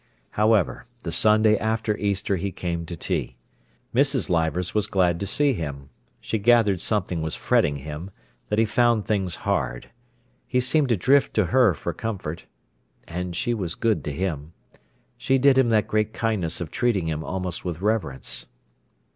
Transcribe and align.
However, 0.31 0.87
the 1.03 1.11
Sunday 1.11 1.55
after 1.59 1.95
Easter 1.95 2.35
he 2.37 2.51
came 2.51 2.87
to 2.87 2.95
tea. 2.97 3.37
Mrs. 3.93 4.31
Leivers 4.31 4.73
was 4.73 4.87
glad 4.87 5.19
to 5.19 5.27
see 5.27 5.53
him. 5.53 5.91
She 6.19 6.39
gathered 6.39 6.81
something 6.81 7.21
was 7.21 7.35
fretting 7.35 7.75
him, 7.75 8.09
that 8.47 8.57
he 8.57 8.65
found 8.65 9.05
things 9.05 9.35
hard. 9.45 9.91
He 10.47 10.59
seemed 10.59 10.89
to 10.89 10.97
drift 10.97 11.35
to 11.35 11.45
her 11.53 11.75
for 11.75 11.93
comfort. 11.93 12.47
And 13.07 13.35
she 13.35 13.53
was 13.53 13.75
good 13.75 14.03
to 14.05 14.11
him. 14.11 14.53
She 15.17 15.37
did 15.37 15.55
him 15.55 15.69
that 15.69 15.87
great 15.87 16.13
kindness 16.13 16.59
of 16.61 16.71
treating 16.71 17.05
him 17.07 17.23
almost 17.23 17.63
with 17.63 17.79
reverence. 17.79 18.47